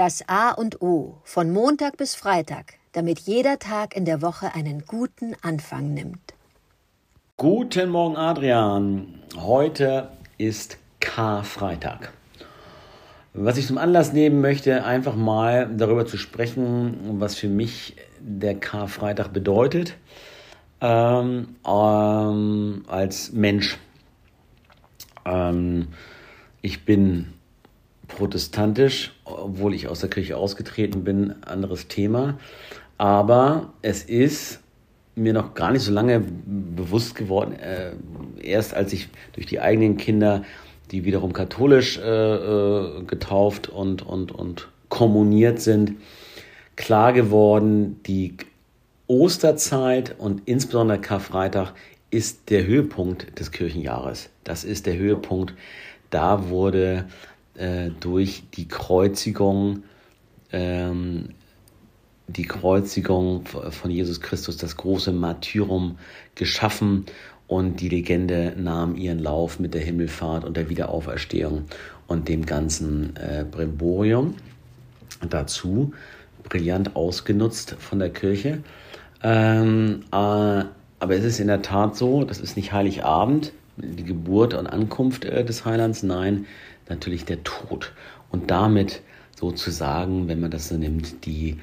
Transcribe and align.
Das 0.00 0.26
A 0.28 0.52
und 0.52 0.80
O 0.80 1.18
von 1.24 1.50
Montag 1.50 1.98
bis 1.98 2.14
Freitag, 2.14 2.76
damit 2.92 3.18
jeder 3.18 3.58
Tag 3.58 3.94
in 3.94 4.06
der 4.06 4.22
Woche 4.22 4.54
einen 4.54 4.86
guten 4.86 5.36
Anfang 5.42 5.92
nimmt. 5.92 6.32
Guten 7.36 7.90
Morgen, 7.90 8.16
Adrian. 8.16 9.20
Heute 9.36 10.08
ist 10.38 10.78
Karfreitag. 11.00 12.14
Was 13.34 13.58
ich 13.58 13.66
zum 13.66 13.76
Anlass 13.76 14.14
nehmen 14.14 14.40
möchte, 14.40 14.84
einfach 14.86 15.16
mal 15.16 15.68
darüber 15.70 16.06
zu 16.06 16.16
sprechen, 16.16 17.20
was 17.20 17.34
für 17.34 17.48
mich 17.48 17.94
der 18.20 18.54
Karfreitag 18.54 19.34
bedeutet 19.34 19.98
ähm, 20.80 21.56
ähm, 21.68 22.84
als 22.88 23.32
Mensch. 23.32 23.76
Ähm, 25.26 25.88
ich 26.62 26.86
bin 26.86 27.34
protestantisch, 28.16 29.12
obwohl 29.24 29.74
ich 29.74 29.88
aus 29.88 30.00
der 30.00 30.10
Kirche 30.10 30.36
ausgetreten 30.36 31.04
bin, 31.04 31.34
anderes 31.42 31.88
Thema. 31.88 32.38
Aber 32.98 33.72
es 33.82 34.02
ist 34.02 34.60
mir 35.14 35.32
noch 35.32 35.54
gar 35.54 35.72
nicht 35.72 35.82
so 35.82 35.92
lange 35.92 36.22
bewusst 36.46 37.14
geworden, 37.14 37.54
äh, 37.54 37.92
erst 38.42 38.74
als 38.74 38.92
ich 38.92 39.08
durch 39.32 39.46
die 39.46 39.60
eigenen 39.60 39.96
Kinder, 39.96 40.44
die 40.90 41.04
wiederum 41.04 41.32
katholisch 41.32 41.98
äh, 41.98 42.02
äh, 42.02 43.02
getauft 43.04 43.68
und, 43.68 44.02
und, 44.02 44.32
und 44.32 44.68
kommuniert 44.88 45.60
sind, 45.60 45.94
klar 46.76 47.12
geworden, 47.12 48.00
die 48.06 48.36
Osterzeit 49.06 50.14
und 50.18 50.42
insbesondere 50.46 51.00
Karfreitag 51.00 51.74
ist 52.10 52.50
der 52.50 52.66
Höhepunkt 52.66 53.38
des 53.38 53.50
Kirchenjahres. 53.50 54.30
Das 54.44 54.64
ist 54.64 54.86
der 54.86 54.96
Höhepunkt. 54.96 55.54
Da 56.10 56.48
wurde 56.48 57.06
äh, 57.60 57.90
durch 58.00 58.44
die 58.54 58.66
Kreuzigung, 58.66 59.84
ähm, 60.50 61.30
die 62.26 62.46
Kreuzigung 62.46 63.44
von 63.44 63.90
Jesus 63.90 64.20
Christus, 64.20 64.56
das 64.56 64.76
große 64.76 65.12
Martyrum 65.12 65.98
geschaffen 66.34 67.06
und 67.48 67.80
die 67.80 67.88
Legende 67.88 68.54
nahm 68.56 68.96
ihren 68.96 69.18
Lauf 69.18 69.58
mit 69.58 69.74
der 69.74 69.82
Himmelfahrt 69.82 70.44
und 70.44 70.56
der 70.56 70.70
Wiederauferstehung 70.70 71.64
und 72.06 72.28
dem 72.28 72.46
ganzen 72.46 73.16
äh, 73.16 73.44
Brimborium 73.48 74.34
dazu, 75.28 75.92
brillant 76.44 76.96
ausgenutzt 76.96 77.76
von 77.78 77.98
der 77.98 78.10
Kirche. 78.10 78.62
Ähm, 79.22 80.04
äh, 80.12 80.14
aber 80.14 81.16
es 81.16 81.24
ist 81.24 81.40
in 81.40 81.48
der 81.48 81.62
Tat 81.62 81.96
so, 81.96 82.24
das 82.24 82.40
ist 82.40 82.56
nicht 82.56 82.72
Heiligabend, 82.72 83.52
die 83.76 84.04
Geburt 84.04 84.54
und 84.54 84.66
Ankunft 84.66 85.24
äh, 85.24 85.44
des 85.44 85.64
Heilands, 85.64 86.02
nein, 86.02 86.46
natürlich 86.90 87.24
der 87.24 87.42
Tod. 87.44 87.92
Und 88.30 88.50
damit 88.50 89.02
sozusagen, 89.38 90.28
wenn 90.28 90.40
man 90.40 90.50
das 90.50 90.68
so 90.68 90.76
nimmt, 90.76 91.24
die 91.24 91.56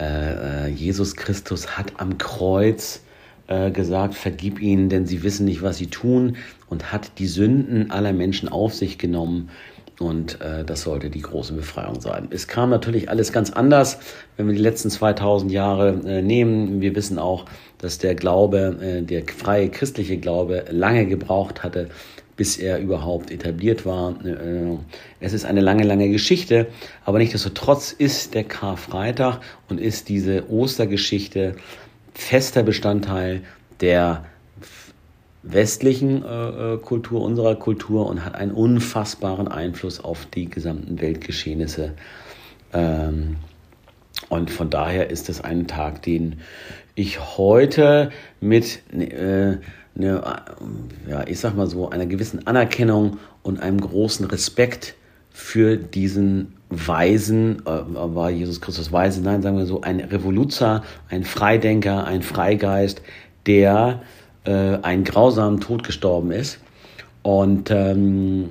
äh, 0.00 0.66
äh, 0.66 0.68
Jesus 0.68 1.16
Christus 1.16 1.76
hat 1.76 1.92
am 1.98 2.18
Kreuz 2.18 3.02
äh, 3.48 3.70
gesagt, 3.70 4.14
vergib 4.14 4.60
ihnen, 4.60 4.88
denn 4.88 5.06
sie 5.06 5.22
wissen 5.22 5.44
nicht, 5.44 5.62
was 5.62 5.78
sie 5.78 5.88
tun 5.88 6.36
und 6.68 6.92
hat 6.92 7.18
die 7.18 7.26
Sünden 7.26 7.90
aller 7.90 8.12
Menschen 8.12 8.48
auf 8.48 8.74
sich 8.74 8.98
genommen. 8.98 9.50
Und 9.98 10.40
äh, 10.40 10.64
das 10.64 10.82
sollte 10.82 11.10
die 11.10 11.22
große 11.22 11.54
Befreiung 11.54 12.00
sein. 12.00 12.28
Es 12.30 12.46
kam 12.46 12.70
natürlich 12.70 13.10
alles 13.10 13.32
ganz 13.32 13.50
anders, 13.50 13.98
wenn 14.36 14.46
wir 14.46 14.54
die 14.54 14.60
letzten 14.60 14.90
2000 14.90 15.50
Jahre 15.50 16.00
äh, 16.06 16.22
nehmen. 16.22 16.80
Wir 16.80 16.94
wissen 16.94 17.18
auch, 17.18 17.46
dass 17.78 17.98
der 17.98 18.14
Glaube, 18.14 18.78
äh, 18.80 19.02
der 19.02 19.24
freie 19.24 19.68
christliche 19.70 20.18
Glaube 20.18 20.66
lange 20.70 21.06
gebraucht 21.06 21.64
hatte, 21.64 21.88
bis 22.38 22.56
er 22.56 22.78
überhaupt 22.78 23.30
etabliert 23.30 23.84
war. 23.84 24.14
Äh, 24.24 24.78
es 25.20 25.34
ist 25.34 25.44
eine 25.44 25.60
lange, 25.60 25.82
lange 25.82 26.08
Geschichte, 26.08 26.68
aber 27.04 27.18
nichtsdestotrotz 27.18 27.92
ist 27.92 28.32
der 28.32 28.44
Karfreitag 28.44 29.40
und 29.68 29.78
ist 29.78 30.08
diese 30.08 30.48
Ostergeschichte 30.48 31.56
fester 32.14 32.62
Bestandteil 32.62 33.42
der 33.80 34.24
westlichen 35.42 36.24
äh, 36.24 36.74
äh, 36.74 36.78
Kultur, 36.78 37.22
unserer 37.22 37.56
Kultur 37.56 38.06
und 38.06 38.24
hat 38.24 38.36
einen 38.36 38.52
unfassbaren 38.52 39.48
Einfluss 39.48 40.00
auf 40.00 40.26
die 40.26 40.48
gesamten 40.48 41.00
Weltgeschehnisse. 41.00 41.94
Ähm, 42.72 43.36
und 44.28 44.50
von 44.50 44.70
daher 44.70 45.10
ist 45.10 45.28
es 45.28 45.40
ein 45.40 45.66
Tag, 45.66 46.02
den 46.02 46.40
ich 46.94 47.18
heute 47.36 48.10
mit 48.40 48.82
äh, 48.92 49.56
eine, 49.98 50.22
ja, 51.08 51.26
ich 51.26 51.40
sag 51.40 51.56
mal 51.56 51.66
so, 51.66 51.90
einer 51.90 52.06
gewissen 52.06 52.46
Anerkennung 52.46 53.18
und 53.42 53.60
einem 53.60 53.80
großen 53.80 54.26
Respekt 54.26 54.94
für 55.30 55.76
diesen 55.76 56.54
Weisen, 56.70 57.62
äh, 57.66 57.82
war 57.86 58.30
Jesus 58.30 58.60
Christus 58.60 58.92
Weise, 58.92 59.22
nein, 59.22 59.42
sagen 59.42 59.56
wir 59.56 59.66
so, 59.66 59.80
ein 59.80 60.00
Revoluzer, 60.00 60.82
ein 61.08 61.24
Freidenker, 61.24 62.04
ein 62.04 62.22
Freigeist, 62.22 63.02
der 63.46 64.02
äh, 64.44 64.78
einen 64.82 65.04
grausamen 65.04 65.60
Tod 65.60 65.84
gestorben 65.84 66.32
ist. 66.32 66.58
Und 67.22 67.70
ähm, 67.70 68.50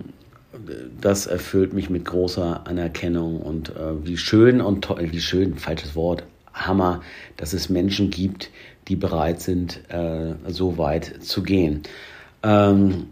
das 0.99 1.27
erfüllt 1.27 1.73
mich 1.73 1.89
mit 1.89 2.05
großer 2.05 2.67
Anerkennung 2.67 3.39
und 3.39 3.69
äh, 3.69 4.05
wie 4.05 4.17
schön 4.17 4.61
und 4.61 4.83
toll, 4.83 5.07
wie 5.11 5.21
schön, 5.21 5.55
falsches 5.55 5.95
Wort, 5.95 6.23
Hammer, 6.65 7.01
dass 7.37 7.53
es 7.53 7.69
Menschen 7.69 8.09
gibt, 8.09 8.49
die 8.87 8.95
bereit 8.95 9.41
sind, 9.41 9.81
äh, 9.89 10.33
so 10.47 10.77
weit 10.77 11.23
zu 11.23 11.43
gehen. 11.43 11.83
Ähm, 12.43 13.07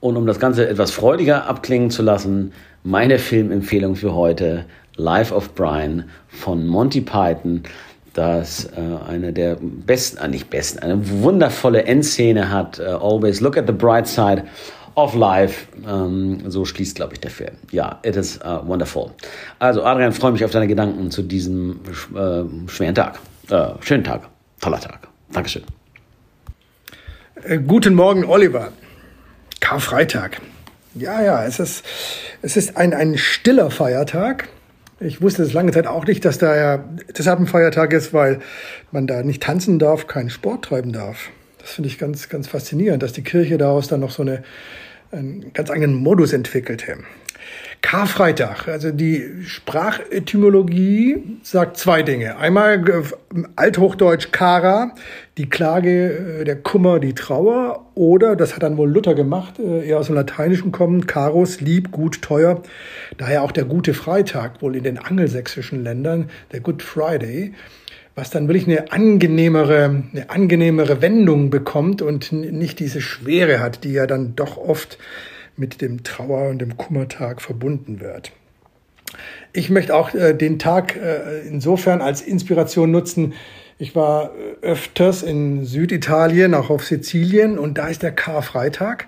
und 0.00 0.16
um 0.16 0.26
das 0.26 0.38
Ganze 0.38 0.68
etwas 0.68 0.90
freudiger 0.90 1.46
abklingen 1.46 1.90
zu 1.90 2.02
lassen, 2.02 2.52
meine 2.84 3.18
Filmempfehlung 3.18 3.96
für 3.96 4.14
heute, 4.14 4.64
Life 4.96 5.34
of 5.34 5.54
Brian 5.54 6.04
von 6.28 6.66
Monty 6.66 7.00
Python, 7.00 7.62
das 8.14 8.64
äh, 8.64 8.80
eine 9.08 9.32
der 9.32 9.58
besten, 9.60 10.18
äh, 10.18 10.28
nicht 10.28 10.50
besten, 10.50 10.80
eine 10.80 11.22
wundervolle 11.22 11.84
Endszene 11.84 12.50
hat. 12.50 12.80
Uh, 12.80 12.96
always 12.96 13.40
look 13.40 13.56
at 13.56 13.66
the 13.66 13.72
bright 13.72 14.08
side 14.08 14.44
of 14.98 15.14
life. 15.14 15.66
Ähm, 15.86 16.50
so 16.50 16.64
schließt, 16.64 16.96
glaube 16.96 17.14
ich, 17.14 17.20
der 17.20 17.30
Film. 17.30 17.54
Ja, 17.70 17.98
it 18.02 18.16
is 18.16 18.38
uh, 18.44 18.66
wonderful. 18.66 19.10
Also, 19.58 19.82
Adrian, 19.82 20.12
freue 20.12 20.32
mich 20.32 20.44
auf 20.44 20.50
deine 20.50 20.66
Gedanken 20.66 21.10
zu 21.10 21.22
diesem 21.22 21.80
äh, 22.14 22.70
schweren 22.70 22.94
Tag. 22.94 23.18
Äh, 23.50 23.70
schönen 23.80 24.04
Tag 24.04 24.28
toller 24.60 24.80
Tag. 24.80 25.08
Dankeschön. 25.32 25.62
Äh, 27.44 27.58
guten 27.58 27.94
Morgen, 27.94 28.24
Oliver. 28.24 28.72
Karfreitag. 29.60 30.40
Ja, 30.94 31.22
ja, 31.22 31.44
es 31.44 31.60
ist, 31.60 31.84
es 32.42 32.56
ist 32.56 32.76
ein, 32.76 32.94
ein 32.94 33.18
stiller 33.18 33.70
Feiertag. 33.70 34.48
Ich 35.00 35.22
wusste 35.22 35.44
es 35.44 35.52
lange 35.52 35.70
Zeit 35.70 35.86
auch 35.86 36.06
nicht, 36.06 36.24
dass 36.24 36.38
da 36.38 36.56
ja 36.56 36.84
deshalb 37.16 37.38
ein 37.38 37.46
Feiertag 37.46 37.92
ist, 37.92 38.12
weil 38.12 38.40
man 38.90 39.06
da 39.06 39.22
nicht 39.22 39.42
tanzen 39.42 39.78
darf, 39.78 40.08
keinen 40.08 40.30
Sport 40.30 40.64
treiben 40.64 40.92
darf. 40.92 41.30
Das 41.58 41.70
finde 41.70 41.88
ich 41.88 41.98
ganz, 41.98 42.28
ganz 42.28 42.48
faszinierend, 42.48 43.02
dass 43.02 43.12
die 43.12 43.22
Kirche 43.22 43.58
daraus 43.58 43.86
dann 43.86 44.00
noch 44.00 44.10
so 44.10 44.22
eine, 44.22 44.42
einen 45.10 45.52
ganz 45.52 45.70
eigenen 45.70 45.94
Modus 45.94 46.32
entwickelte. 46.32 46.98
Karfreitag, 47.80 48.66
also 48.66 48.90
die 48.90 49.44
Sprachetymologie 49.44 51.38
sagt 51.42 51.76
zwei 51.76 52.02
Dinge. 52.02 52.36
Einmal 52.36 52.84
althochdeutsch 53.54 54.32
Kara, 54.32 54.94
die 55.38 55.48
Klage, 55.48 56.40
äh, 56.40 56.44
der 56.44 56.56
Kummer, 56.56 56.98
die 56.98 57.14
Trauer. 57.14 57.86
Oder, 57.94 58.34
das 58.34 58.54
hat 58.54 58.64
dann 58.64 58.76
wohl 58.76 58.90
Luther 58.90 59.14
gemacht, 59.14 59.60
äh, 59.60 59.86
eher 59.86 59.98
aus 59.98 60.06
dem 60.06 60.16
Lateinischen 60.16 60.72
kommen, 60.72 61.06
Karus, 61.06 61.60
lieb, 61.60 61.92
gut, 61.92 62.20
teuer. 62.20 62.62
Daher 63.16 63.44
auch 63.44 63.52
der 63.52 63.64
gute 63.64 63.94
Freitag, 63.94 64.60
wohl 64.60 64.74
in 64.74 64.82
den 64.82 64.98
angelsächsischen 64.98 65.84
Ländern, 65.84 66.30
der 66.52 66.60
Good 66.60 66.82
Friday 66.82 67.54
was 68.18 68.30
dann 68.30 68.48
wirklich 68.48 68.66
eine 68.66 68.90
angenehmere, 68.90 70.02
eine 70.12 70.28
angenehmere 70.28 71.00
Wendung 71.00 71.50
bekommt 71.50 72.02
und 72.02 72.32
nicht 72.32 72.80
diese 72.80 73.00
Schwere 73.00 73.60
hat, 73.60 73.84
die 73.84 73.92
ja 73.92 74.08
dann 74.08 74.34
doch 74.34 74.56
oft 74.56 74.98
mit 75.56 75.80
dem 75.80 76.02
Trauer- 76.02 76.48
und 76.48 76.58
dem 76.58 76.76
Kummertag 76.76 77.40
verbunden 77.40 78.00
wird. 78.00 78.32
Ich 79.52 79.70
möchte 79.70 79.94
auch 79.94 80.14
äh, 80.14 80.34
den 80.34 80.58
Tag 80.58 80.96
äh, 80.96 81.46
insofern 81.46 82.00
als 82.02 82.20
Inspiration 82.20 82.90
nutzen. 82.90 83.34
Ich 83.78 83.94
war 83.94 84.32
äh, 84.34 84.66
öfters 84.66 85.22
in 85.22 85.64
Süditalien, 85.64 86.54
auch 86.54 86.70
auf 86.70 86.84
Sizilien, 86.84 87.56
und 87.56 87.78
da 87.78 87.86
ist 87.86 88.02
der 88.02 88.12
Karfreitag 88.12 89.06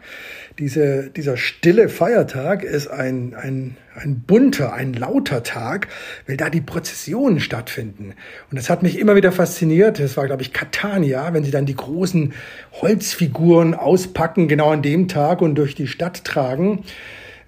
diese, 0.59 1.11
dieser 1.11 1.37
stille 1.37 1.89
Feiertag 1.89 2.63
ist 2.63 2.89
ein, 2.89 3.35
ein, 3.35 3.77
ein 3.95 4.21
bunter, 4.21 4.73
ein 4.73 4.93
lauter 4.93 5.43
Tag, 5.43 5.89
weil 6.27 6.37
da 6.37 6.51
die 6.51 6.61
Prozessionen 6.61 7.41
stattfinden. 7.41 8.15
Und 8.51 8.59
das 8.59 8.69
hat 8.69 8.83
mich 8.83 8.99
immer 8.99 9.17
wieder 9.17 9.33
fasziniert. 9.33 9.99
Das 9.99 10.17
war, 10.17 10.27
glaube 10.27 10.43
ich, 10.43 10.53
Catania, 10.53 11.33
wenn 11.33 11.45
sie 11.45 11.51
dann 11.51 11.67
die 11.67 11.77
großen 11.77 12.35
Holzfiguren 12.81 13.75
auspacken, 13.75 14.49
genau 14.49 14.71
an 14.71 14.83
dem 14.83 15.09
Tag 15.09 15.41
und 15.43 15.55
durch 15.55 15.75
die 15.75 15.87
Stadt 15.87 16.25
tragen. 16.25 16.85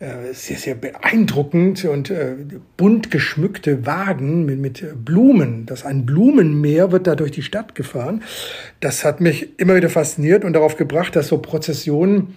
äh, 0.02 0.32
sehr, 0.32 0.56
sehr 0.56 0.74
beeindruckend 0.74 1.84
und 1.84 2.10
äh, 2.10 2.34
bunt 2.76 3.12
geschmückte 3.12 3.86
Wagen 3.86 4.44
mit, 4.44 4.58
mit 4.58 5.04
Blumen. 5.04 5.64
Das 5.66 5.84
ein 5.84 6.04
Blumenmeer 6.04 6.90
wird 6.90 7.06
da 7.06 7.14
durch 7.14 7.30
die 7.30 7.42
Stadt 7.42 7.76
gefahren. 7.76 8.24
Das 8.80 9.04
hat 9.04 9.20
mich 9.20 9.60
immer 9.60 9.76
wieder 9.76 9.90
fasziniert 9.90 10.44
und 10.44 10.54
darauf 10.54 10.76
gebracht, 10.76 11.14
dass 11.14 11.28
so 11.28 11.38
Prozessionen 11.38 12.34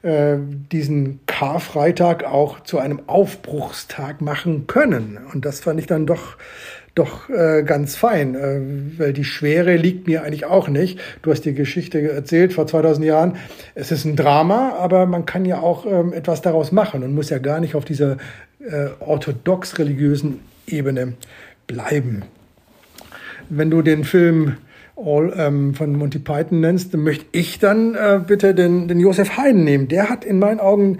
diesen 0.00 1.18
Karfreitag 1.26 2.22
auch 2.22 2.60
zu 2.60 2.78
einem 2.78 3.08
Aufbruchstag 3.08 4.20
machen 4.20 4.68
können. 4.68 5.18
Und 5.32 5.44
das 5.44 5.58
fand 5.58 5.80
ich 5.80 5.86
dann 5.86 6.06
doch 6.06 6.36
doch 6.98 7.30
äh, 7.30 7.62
ganz 7.62 7.96
fein, 7.96 8.34
äh, 8.34 8.60
weil 8.98 9.12
die 9.12 9.24
Schwere 9.24 9.76
liegt 9.76 10.06
mir 10.06 10.24
eigentlich 10.24 10.46
auch 10.46 10.68
nicht. 10.68 10.98
Du 11.22 11.30
hast 11.30 11.44
die 11.44 11.54
Geschichte 11.54 12.10
erzählt 12.10 12.52
vor 12.52 12.66
2000 12.66 13.06
Jahren. 13.06 13.36
Es 13.74 13.92
ist 13.92 14.04
ein 14.04 14.16
Drama, 14.16 14.74
aber 14.78 15.06
man 15.06 15.24
kann 15.24 15.44
ja 15.44 15.60
auch 15.60 15.86
ähm, 15.86 16.12
etwas 16.12 16.42
daraus 16.42 16.72
machen 16.72 17.04
und 17.04 17.14
muss 17.14 17.30
ja 17.30 17.38
gar 17.38 17.60
nicht 17.60 17.76
auf 17.76 17.84
dieser 17.84 18.16
äh, 18.58 18.88
orthodox-religiösen 18.98 20.40
Ebene 20.66 21.14
bleiben. 21.66 22.24
Wenn 23.48 23.70
du 23.70 23.82
den 23.82 24.04
Film 24.04 24.56
All, 24.98 25.32
ähm, 25.36 25.74
von 25.74 25.92
Monty 25.92 26.18
Python 26.18 26.60
nennst, 26.60 26.92
dann 26.92 27.02
möchte 27.02 27.26
ich 27.32 27.58
dann 27.58 27.94
äh, 27.94 28.20
bitte 28.26 28.54
den, 28.54 28.88
den 28.88 28.98
Josef 28.98 29.36
Haydn 29.36 29.64
nehmen. 29.64 29.88
Der 29.88 30.10
hat 30.10 30.24
in 30.24 30.38
meinen 30.38 30.60
Augen 30.60 30.98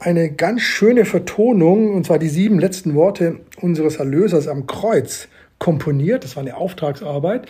eine 0.00 0.30
ganz 0.30 0.62
schöne 0.62 1.04
Vertonung, 1.04 1.94
und 1.94 2.06
zwar 2.06 2.18
die 2.18 2.28
sieben 2.28 2.58
letzten 2.58 2.94
Worte 2.94 3.40
unseres 3.60 3.96
Erlösers 3.96 4.48
am 4.48 4.66
Kreuz 4.66 5.28
komponiert. 5.58 6.24
Das 6.24 6.36
war 6.36 6.42
eine 6.42 6.56
Auftragsarbeit, 6.56 7.46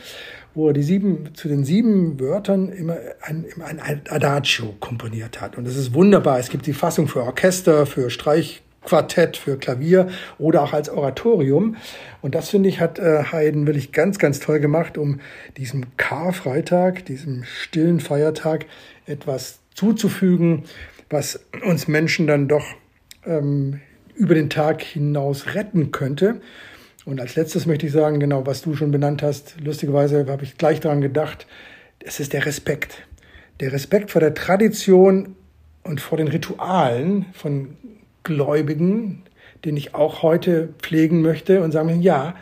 wo 0.55 0.69
er 0.69 0.73
die 0.73 0.83
sieben, 0.83 1.35
zu 1.35 1.49
den 1.49 1.65
sieben 1.65 2.21
Wörtern 2.21 2.69
immer 2.69 2.97
ein, 3.23 3.47
ein 3.61 4.03
Adagio 4.09 4.75
komponiert 4.81 5.41
hat. 5.41 5.59
Und 5.59 5.67
das 5.67 5.77
ist 5.77 5.95
wunderbar. 5.95 6.39
Es 6.39 6.51
gibt 6.51 6.67
die 6.67 6.73
Fassung 6.73 7.09
für 7.09 7.23
Orchester, 7.23 7.87
für 7.87 8.11
Streichquartett, 8.87 9.37
für 9.37 9.59
Klavier 9.59 10.09
oder 10.39 10.63
auch 10.63 10.73
als 10.73 10.89
Oratorium. 10.89 11.77
Und 12.23 12.35
das 12.35 12.51
finde 12.51 12.69
ich, 12.69 12.81
hat 12.81 12.99
äh, 12.99 13.25
Haydn 13.25 13.67
wirklich 13.67 13.93
ganz, 13.93 14.19
ganz 14.19 14.41
toll 14.41 14.61
gemacht, 14.61 14.97
um 14.97 15.21
diesem 15.57 15.97
Karfreitag, 15.97 17.05
diesem 17.05 17.45
stillen 17.45 18.01
Feiertag 18.01 18.67
etwas 19.07 19.59
zuzufügen, 19.75 20.65
was 21.11 21.41
uns 21.65 21.89
Menschen 21.89 22.27
dann 22.27 22.49
doch 22.49 22.65
ähm, 23.25 23.81
über 24.15 24.35
den 24.35 24.51
Tag 24.51 24.83
hinaus 24.83 25.55
retten 25.55 25.91
könnte. 25.91 26.41
Und 27.05 27.21
als 27.21 27.37
letztes 27.37 27.67
möchte 27.67 27.87
ich 27.87 27.93
sagen, 27.93 28.19
genau, 28.19 28.47
was 28.47 28.63
du 28.63 28.75
schon 28.75 28.91
benannt 28.91 29.23
hast, 29.23 29.57
lustigerweise 29.63 30.27
habe 30.27 30.45
ich 30.45 30.59
gleich 30.59 30.81
daran 30.81 31.01
gedacht, 31.01 31.47
es 32.01 32.19
ist 32.21 32.33
der 32.33 32.47
Respekt. 32.47 33.07
Der 33.61 33.73
Respekt 33.73 34.11
vor 34.11 34.21
der 34.21 34.35
Tradition 34.35 35.37
und 35.83 36.01
vor 36.01 36.19
den 36.19 36.29
Ritualen 36.29 37.27
von 37.33 37.77
Gläubigen, 38.27 39.23
den 39.65 39.77
ich 39.77 39.95
auch 39.95 40.23
heute 40.23 40.71
pflegen 40.83 41.23
möchte 41.23 41.63
und 41.63 41.71
sagen, 41.71 42.03
ja, 42.03 42.35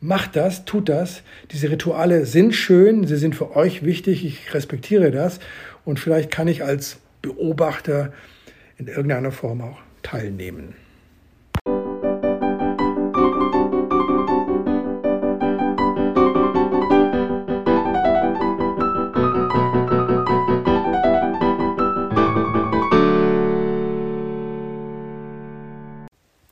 macht 0.00 0.34
das, 0.36 0.64
tut 0.64 0.88
das. 0.88 1.22
Diese 1.52 1.70
Rituale 1.70 2.26
sind 2.26 2.54
schön, 2.54 3.06
sie 3.06 3.16
sind 3.16 3.36
für 3.36 3.54
euch 3.56 3.84
wichtig, 3.84 4.24
ich 4.24 4.52
respektiere 4.52 5.10
das. 5.10 5.38
Und 5.84 6.00
vielleicht 6.00 6.30
kann 6.30 6.48
ich 6.48 6.64
als 6.64 6.98
Beobachter 7.22 8.12
in 8.78 8.88
irgendeiner 8.88 9.32
Form 9.32 9.60
auch 9.62 9.78
teilnehmen. 10.02 10.74